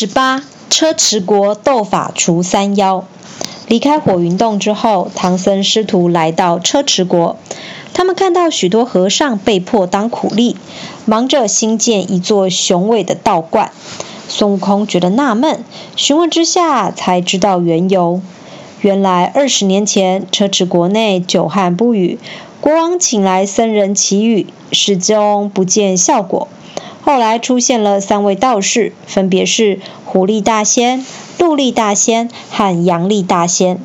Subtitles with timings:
[0.00, 3.04] 十八，车迟国斗法除三妖。
[3.66, 7.36] 离开火云洞之后，唐僧师徒来到车迟国。
[7.92, 10.56] 他们看到许多和尚被迫当苦力，
[11.04, 13.72] 忙着兴建一座雄伟的道观。
[14.28, 15.64] 孙悟空觉得纳闷，
[15.96, 18.22] 询问之下才知道缘由。
[18.80, 22.20] 原来二十年前，车迟国内久旱不雨，
[22.60, 26.46] 国王请来僧人祈雨，始终不见效果。
[27.08, 31.06] 后来出现了三位道士，分别是狐狸大仙。
[31.38, 33.80] 鹿力大仙和羊力大仙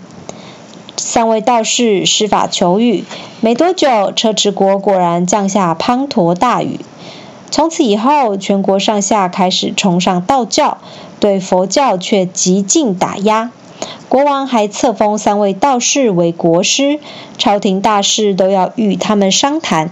[0.97, 3.05] 三位道士施法求雨，
[3.39, 6.81] 没多久，车迟国果然降下滂沱大雨。
[7.49, 10.79] 从此以后，全国上下开始崇尚道教，
[11.21, 13.51] 对佛教却极尽打压。
[14.09, 16.99] 国王还册封三位道士为国师，
[17.37, 19.89] 朝廷大事都要与他们商谈。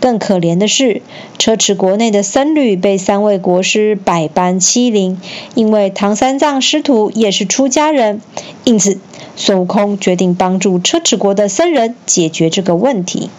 [0.00, 1.02] 更可怜的是，
[1.38, 5.20] 车迟国内的僧侣被三位国师百般欺凌。
[5.54, 8.20] 因为唐三藏师徒也是出家人，
[8.64, 9.00] 因此
[9.36, 13.30] 孙悟空决定帮助车迟国的僧人解决这个问题。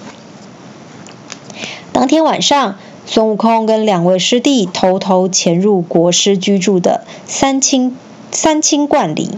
[1.93, 7.95] 当天晚上，孙悟空跟两位师弟偷偷潜入国师居住的三清
[8.31, 9.29] 三清观里，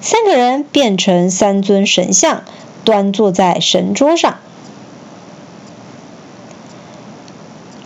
[0.00, 2.44] 三个人变成三尊神像，
[2.84, 4.38] 端坐在神桌上。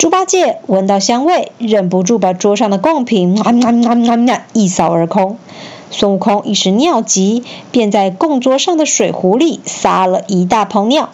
[0.01, 3.37] 猪八戒闻到香味，忍不住把桌上的贡品
[4.55, 5.37] 一扫而空。
[5.91, 11.11] 孙悟空一时尿急，便在供桌上的水壶里撒了一大泡尿。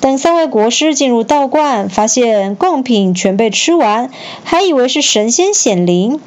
[0.00, 4.08] 等三位国师进入道观，发现贡品全被吃完，
[4.44, 6.22] 还以为是神仙显灵，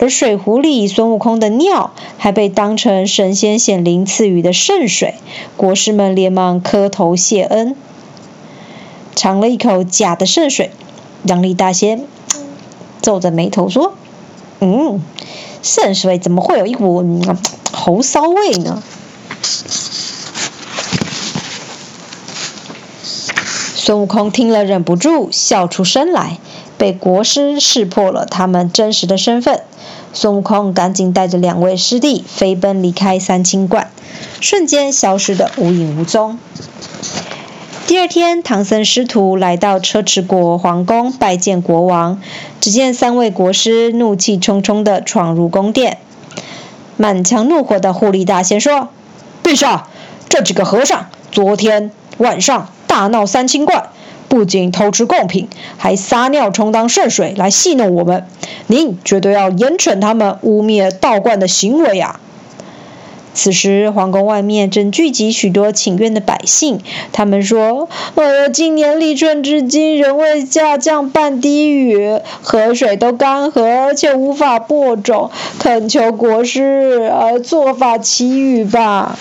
[0.00, 5.16] 而水壶里孙悟空的尿还被当成神仙显灵赐予的圣水。
[5.58, 7.76] 国师们连忙磕头谢恩。
[9.14, 10.70] 尝了一口假的圣水，
[11.24, 12.04] 杨丽大仙
[13.02, 13.94] 皱着眉头说
[14.60, 15.00] ：“嗯，
[15.62, 17.04] 圣水怎么会有一股
[17.72, 18.82] 猴骚味呢？”
[23.74, 26.38] 孙悟空听了，忍不住笑出声来。
[26.78, 29.62] 被国师识破了他们真实的身份，
[30.12, 33.88] 孙悟空赶紧带着两位师弟飞奔离开三清观，
[34.40, 36.38] 瞬间消失的无影无踪。
[37.92, 42.22] 第二天，唐僧师徒来到车迟国皇宫拜见国王。
[42.58, 45.98] 只见三位国师怒气冲冲地闯入宫殿，
[46.96, 48.88] 满腔怒火的狐狸大仙说
[49.44, 49.88] ：“陛下，
[50.30, 53.90] 这几个和尚昨天晚上大闹三清观，
[54.26, 58.26] 不仅偷吃贡品，还撒尿充当圣水来戏弄我们。
[58.68, 62.18] 您绝对要严惩他们污蔑道观的行为啊！”
[63.34, 66.80] 此时，皇宫外面正聚集许多请愿的百姓。
[67.12, 79.18] 他们说：“呃，今年立春至今仍未下降半滴雨，河水都干涸，且无法播种，恳求国师呃做法祈雨吧。”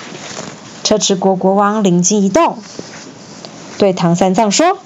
[0.83, 2.57] 车迟国国王灵机一动，
[3.77, 4.77] 对唐三藏说：“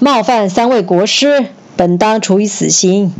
[0.00, 3.12] 冒犯三位国师，本当处以死刑。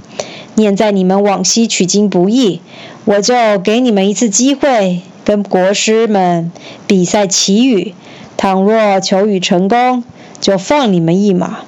[0.54, 2.62] 念在你们往昔取经不易。”
[3.06, 6.52] 我就给你们一次机会，跟国师们
[6.86, 7.94] 比赛祈雨。
[8.36, 10.04] 倘若求雨成功，
[10.40, 11.64] 就放你们一马；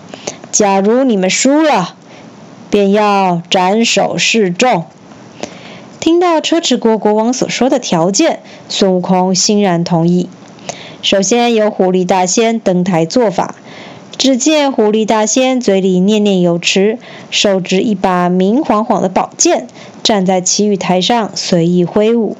[0.50, 1.94] 假如你们输了，
[2.70, 4.84] 便要斩首示众。
[6.00, 10.28] 听到车迟国国王所说的条件，孙悟空欣然同意。
[11.00, 13.54] 首先由狐狸大仙登台做法。
[14.22, 16.96] 只见狐狸大仙嘴里念念有词，
[17.32, 19.66] 手执一把明晃晃的宝剑，
[20.04, 22.36] 站在祈雨台上随意挥舞。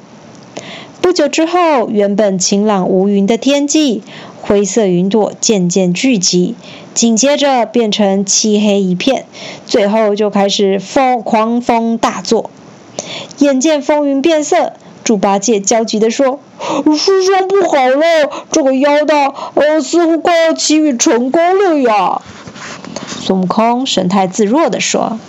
[1.01, 4.01] 不久之后，原本晴朗无云的天际，
[4.41, 6.55] 灰色云朵渐渐聚集，
[6.93, 9.25] 紧接着变成漆黑一片，
[9.65, 12.49] 最后就开始风狂风大作。
[13.39, 14.71] 眼见风云变色。
[15.03, 16.39] 猪八戒焦急地说
[16.97, 18.45] ：“师兄，不好了！
[18.51, 22.21] 这个妖道，呃，似乎快要起雨成功了呀！”
[23.21, 25.19] 孙悟空神态自若地说：“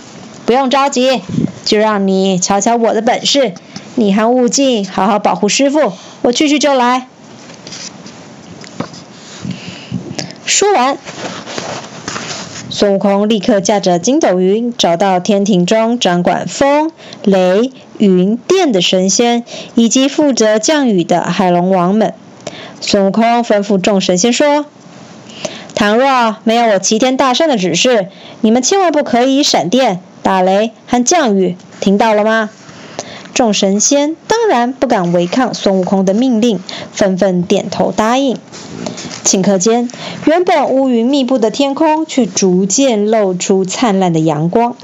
[0.46, 1.22] 不用着急，
[1.64, 3.54] 就让你瞧瞧我的本事。
[3.96, 5.92] 你和悟净好好保护师傅，
[6.22, 7.08] 我去去就来。”
[10.46, 10.96] 说完，
[12.70, 16.92] 孙悟空立刻驾着筋斗云，找到天庭中掌管风
[17.24, 17.72] 雷。
[17.98, 19.44] 云电的神仙，
[19.74, 22.12] 以及负责降雨的海龙王们，
[22.80, 24.66] 孙悟空吩咐众神仙说
[25.74, 28.08] ：“倘若没有我齐天大圣的指示，
[28.40, 32.50] 你们千万不可以闪电、打雷和降雨，听到了吗？”
[33.34, 36.60] 众神仙当然不敢违抗孙悟空的命令，
[36.92, 38.38] 纷纷点头答应。
[39.24, 39.90] 顷刻间，
[40.26, 44.76] 原本乌云密布的天空却逐渐露出灿烂的阳光。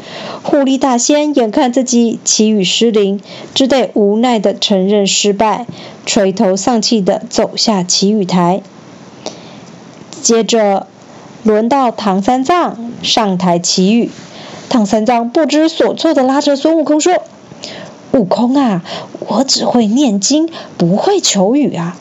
[0.43, 3.21] 狐狸大仙眼看自己祈雨失灵，
[3.55, 5.67] 只得无奈地承认失败，
[6.05, 8.63] 垂头丧气地走下祈雨台。
[10.23, 10.87] 接着，
[11.45, 14.11] 轮到唐三藏上台祈雨。
[14.69, 17.23] 唐三藏不知所措地拉着孙悟空说
[18.13, 18.83] ：“悟空啊，
[19.21, 21.97] 我只会念经，不会求雨啊！”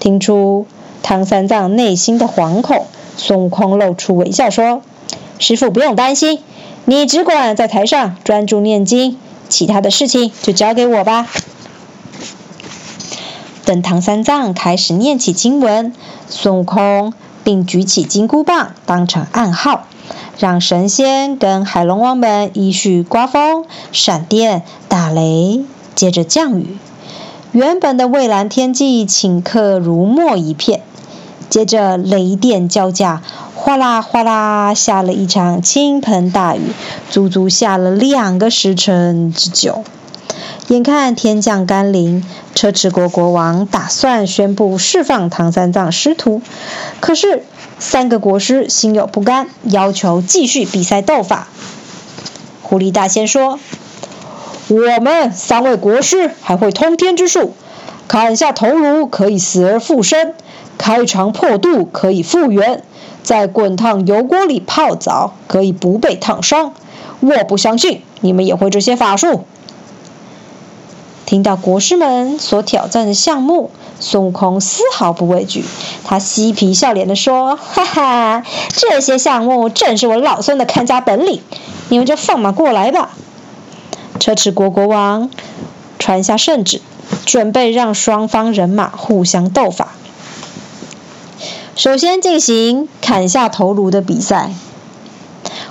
[0.00, 0.66] 听出
[1.02, 2.86] 唐三藏内心的惶恐，
[3.16, 4.82] 孙悟空露出微笑说
[5.38, 6.40] ：“师傅不用担心，
[6.84, 9.18] 你只管在台上专注念经，
[9.48, 11.26] 其他的事情就交给我吧。”
[13.64, 15.92] 等唐三藏开始念起经文，
[16.28, 17.12] 孙悟空
[17.46, 19.86] 并举起金箍棒当成暗号。
[20.36, 25.64] 让神仙跟海龙王们依序刮风、闪电、打雷，
[25.94, 26.76] 接着降雨。
[27.52, 30.82] 原本的蔚蓝天际顷刻如墨一片，
[31.48, 33.22] 接着雷电交加，
[33.54, 36.72] 哗啦哗啦下了一场倾盆大雨，
[37.08, 39.84] 足足下了两个时辰之久。
[40.68, 42.24] 眼看天降甘霖，
[42.54, 46.42] 车迟国国王打算宣布释放唐三藏师徒，
[47.00, 47.42] 可是。
[47.78, 51.46] 三个国师心有不甘，要求继续比赛斗法。
[52.62, 53.60] 狐狸大仙说
[54.68, 57.52] ：“我们三位国师还会通天之术，
[58.08, 60.32] 砍下头颅可以死而复生，
[60.78, 62.82] 开肠破肚可以复原，
[63.22, 66.72] 在滚烫油锅里泡澡可以不被烫伤。
[67.20, 69.44] 我不相信你们也会这些法术。”
[71.26, 73.70] 听到国师们所挑战的项目。
[73.98, 75.64] 孙悟空丝毫不畏惧，
[76.04, 81.40] 他嬉皮笑脸地说：“哈哈，这些项目正是我老孙的看家本领，
[81.88, 83.16] 你们就放马过来吧。”
[84.20, 85.30] 车迟国国王
[85.98, 86.82] 传下圣旨，
[87.24, 89.94] 准备让双方人马互相斗法。
[91.74, 94.52] 首先进行砍下头颅的比赛，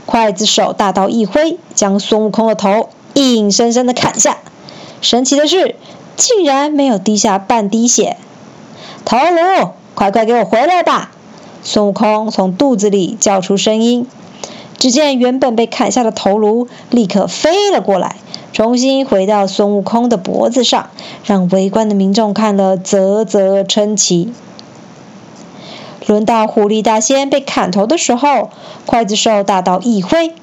[0.07, 4.39] 刽子手大刀一挥，将孙悟空的头硬生生地砍下。
[5.01, 5.75] 神奇的是。
[6.17, 8.15] 竟然没有滴下半滴血！
[9.03, 11.11] 头颅，快快给我回来吧！
[11.61, 14.07] 孙悟空从肚子里叫出声音。
[14.77, 18.15] 只见原本被砍下的头颅立刻飞了过来，
[18.53, 20.89] 重新回到孙悟空的脖子上，
[21.25, 24.31] 让围观的民众看了啧啧称奇。
[26.05, 28.51] 轮到狐狸大仙被砍头的时候，
[28.87, 30.33] 刽子手大刀一挥，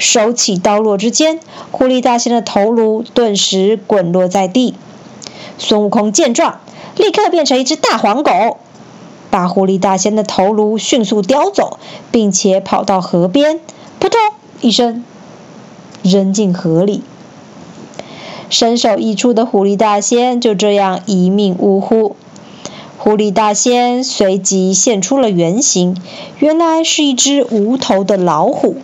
[0.00, 4.74] 手起刀落之间，狐狸大仙的头颅顿时滚落在地。
[5.58, 6.60] 孙悟空见状，
[6.96, 8.56] 立刻变成一只大黄狗，
[9.28, 11.78] 把狐狸大仙的头颅迅速叼走，
[12.10, 13.60] 并且跑到河边，
[13.98, 14.18] 扑通
[14.62, 15.04] 一声
[16.02, 17.02] 扔进河里。
[18.48, 22.16] 身首异处的狐狸大仙就这样一命呜呼。
[22.96, 25.94] 狐狸大仙随即现出了原形，
[26.38, 28.76] 原来是一只无头的老虎。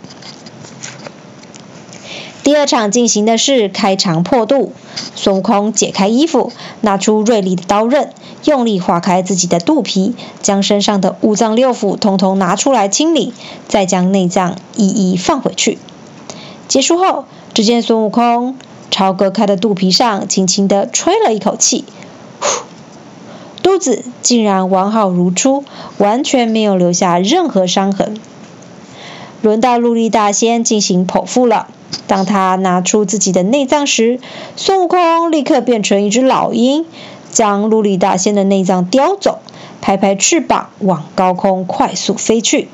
[2.47, 4.71] 第二场进行的是开肠破肚。
[5.15, 8.13] 孙悟空解开衣服，拿出锐利的刀刃，
[8.45, 13.33] 用力划开自己的肚皮，将身上的五脏六腑统统拿出来清理，
[13.67, 15.77] 再将内脏一一放回去。
[16.69, 18.55] 结束后，只见孙悟空
[18.89, 21.83] 朝割开的肚皮上轻轻地吹了一口气，
[22.39, 22.63] 呼，
[23.61, 25.65] 肚子竟然完好如初，
[25.97, 28.17] 完全没有留下任何伤痕。
[29.41, 31.67] 轮到陆力大仙进行剖腹了。
[32.07, 34.19] 当他拿出自己的内脏时，
[34.55, 36.85] 孙悟空立刻变成一只老鹰，
[37.31, 39.39] 将陆力大仙的内脏叼走，
[39.81, 42.67] 拍拍翅膀往高空快速飞去。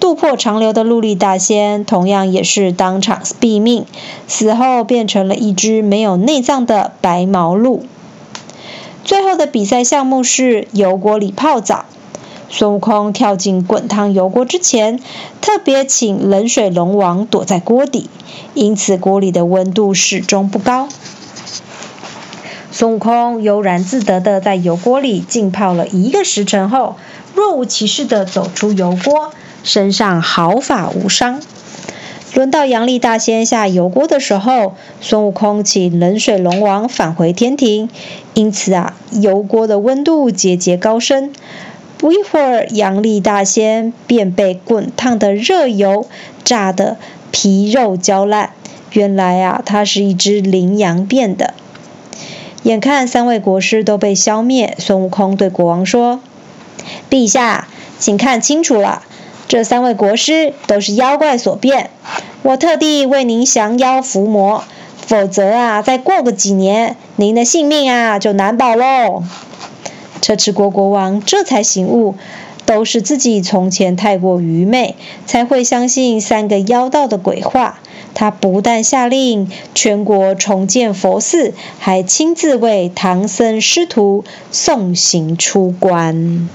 [0.00, 3.84] 肚破长流的陆力大仙同样也是当场毙命，
[4.28, 7.84] 死后变成了一只没有内脏的白毛鹿。
[9.04, 11.84] 最后的比赛项目是油锅里泡澡。
[12.50, 15.00] 孙悟空跳进滚烫油锅之前，
[15.40, 18.08] 特别请冷水龙王躲在锅底，
[18.54, 20.88] 因此锅里的温度始终不高。
[22.70, 26.96] 孙悟空悠然自得地在油锅里浸泡了一个时辰后，
[27.34, 31.40] 若无其事地走出油锅，身上毫发无伤。
[32.34, 37.90] 轮到杨丽大仙下油锅的时候，孙悟空请冷水龙王返回天庭，
[38.34, 41.32] 因此啊，油锅的温度节节高升。
[41.98, 46.06] 不一会儿，阳力大仙便被滚烫的热油
[46.44, 46.96] 炸得
[47.32, 48.50] 皮肉焦烂。
[48.92, 51.52] 原来啊，他是一只羚羊变的。
[52.62, 56.20] 眼看三位国师都被消灭，孙悟空对国王说
[57.10, 57.66] ：“陛下，
[57.98, 59.02] 请看清楚了，
[59.48, 61.90] 这三位国师都是妖怪所变。
[62.42, 64.62] 我特地为您降妖伏魔，
[65.04, 69.24] 否则啊，再过个几年，您的性命啊就难保喽。
[70.20, 72.14] 车迟国国王这才醒悟，
[72.66, 74.96] 都是自己从前太过愚昧，
[75.26, 77.80] 才会相信三个妖道的鬼话。
[78.14, 86.48] 他不但下令全国重建佛寺，还亲自为唐僧师徒送行出关。